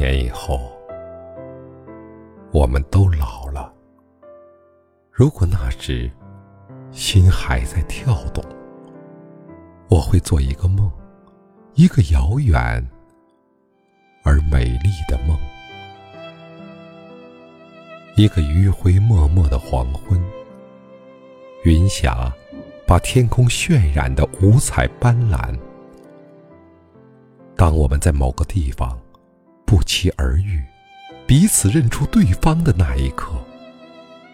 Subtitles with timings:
[0.00, 0.58] 年以后，
[2.52, 3.70] 我们都老了。
[5.12, 6.10] 如果那时
[6.90, 8.42] 心还在跳动，
[9.90, 10.90] 我会做一个梦，
[11.74, 12.82] 一个遥远
[14.22, 15.36] 而美丽的梦。
[18.16, 20.18] 一个余晖脉脉的黄昏，
[21.64, 22.32] 云霞
[22.86, 25.54] 把天空渲染的五彩斑斓。
[27.54, 28.98] 当我们在某个地方
[29.70, 30.60] 不期而遇，
[31.28, 33.30] 彼此认出对方的那一刻，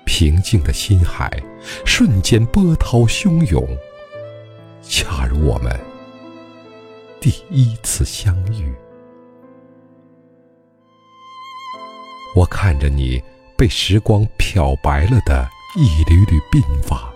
[0.07, 1.31] 平静的心海
[1.85, 3.63] 瞬间波涛汹涌，
[4.81, 5.79] 恰如我们
[7.21, 8.75] 第一次相遇。
[12.35, 13.23] 我看着你
[13.59, 17.13] 被时光漂白了的一缕缕鬓发，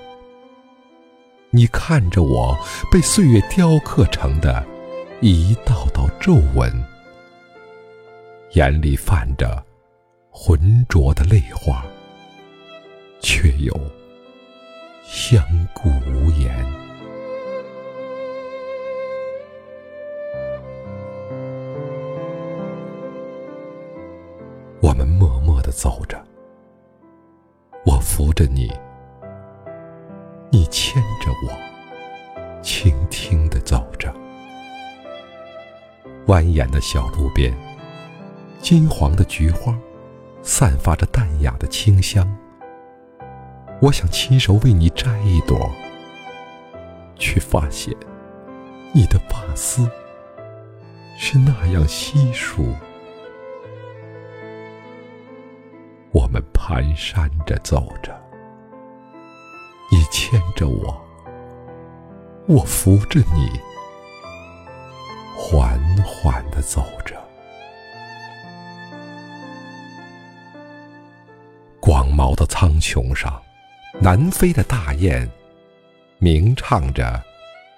[1.48, 2.54] 你看着我
[2.92, 4.62] 被岁月雕刻成的。
[5.22, 6.84] 一道道皱纹，
[8.52, 9.64] 眼里泛着
[10.28, 11.84] 浑浊的泪花，
[13.20, 13.72] 却又
[15.04, 15.40] 相
[15.72, 16.52] 顾无言。
[24.82, 26.20] 我们默默的走着，
[27.86, 28.68] 我扶着你，
[30.50, 34.12] 你牵着我，轻轻的走着。
[36.26, 37.54] 蜿蜒的小路边，
[38.62, 39.76] 金黄的菊花，
[40.42, 42.28] 散发着淡雅的清香。
[43.80, 45.70] 我想亲手为你摘一朵，
[47.16, 47.94] 却发现
[48.92, 49.90] 你的发丝
[51.18, 52.74] 是那样稀疏。
[56.12, 58.14] 我们蹒跚着走着，
[59.90, 61.00] 你牵着我，
[62.46, 63.50] 我扶着你。
[65.36, 67.19] 缓缓的走着，
[72.30, 73.40] 广袤的苍穹上，
[74.00, 75.28] 南飞的大雁
[76.18, 77.20] 鸣唱着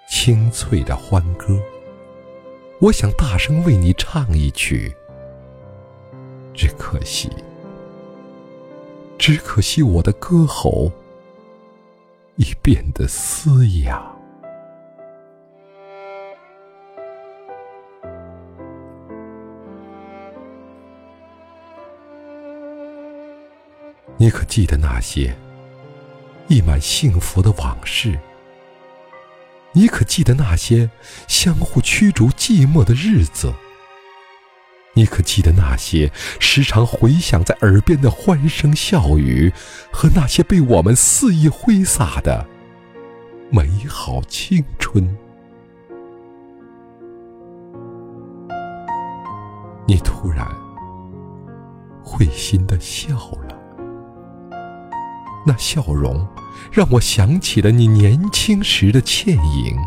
[0.07, 1.59] 清脆的欢歌。
[2.79, 4.93] 我想大声为你唱一曲，
[6.53, 7.29] 只可惜，
[9.17, 10.91] 只可惜我的歌喉
[12.35, 14.12] 已变得嘶哑。
[24.23, 25.35] 你可记得那些
[26.47, 28.17] 溢满幸福的往事？
[29.73, 30.89] 你可记得那些
[31.27, 33.53] 相互驱逐寂寞的日子？
[34.93, 39.51] 你可记得那些时常回响在耳边的欢声笑语
[39.91, 42.47] 和那些被我们肆意挥洒的
[43.51, 45.17] 美好青春？
[49.85, 50.47] 你突然
[52.01, 53.42] 会心的笑了。
[55.45, 56.25] 那笑容
[56.71, 59.77] 让我想起了你年轻时的倩影，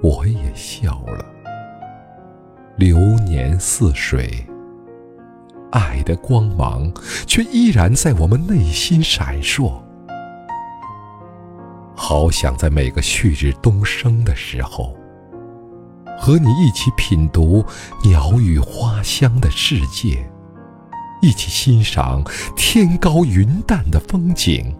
[0.00, 1.24] 我也笑了。
[2.76, 4.46] 流年似水，
[5.70, 6.92] 爱的光芒
[7.26, 9.82] 却依然在我们内心闪烁。
[11.94, 14.96] 好想在每个旭日东升的时候，
[16.18, 17.64] 和你一起品读
[18.02, 20.31] 鸟语花香的世界。
[21.22, 22.24] 一起欣赏
[22.56, 24.74] 天高云淡的风景，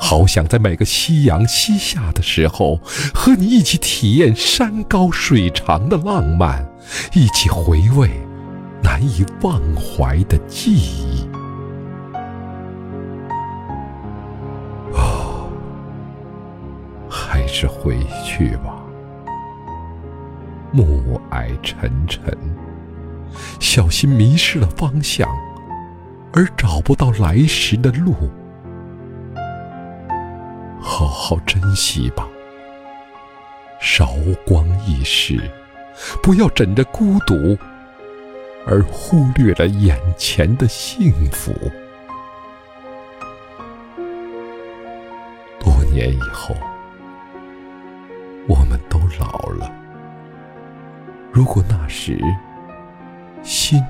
[0.00, 2.80] 好想在每个夕阳西下的时候，
[3.12, 6.66] 和你一起体验山高水长的浪漫，
[7.12, 8.10] 一起回味
[8.82, 11.28] 难以忘怀的记忆。
[14.94, 15.50] 哦，
[17.06, 18.82] 还是回去吧，
[20.72, 22.34] 暮霭沉沉，
[23.60, 25.28] 小心迷失了方向。
[26.32, 28.14] 而找不到来时的路，
[30.80, 32.26] 好好珍惜吧。
[33.80, 34.10] 韶
[34.46, 35.40] 光易逝，
[36.22, 37.34] 不要枕着孤独
[38.66, 41.52] 而忽略了眼前的幸福。
[45.58, 46.54] 多年以后，
[48.46, 49.72] 我们都老了。
[51.32, 52.18] 如果那时
[53.42, 53.82] 心……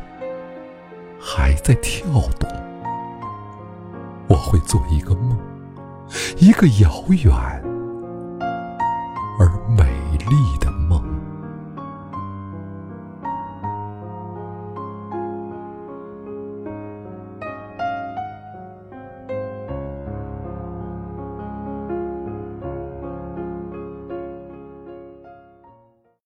[1.32, 2.03] 还在跳
[2.41, 2.50] 动，
[4.27, 5.38] 我会做一个梦，
[6.38, 7.32] 一个遥远
[9.38, 9.85] 而美
[10.29, 10.60] 丽的。